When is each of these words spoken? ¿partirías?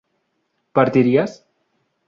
¿partirías? 0.77 1.31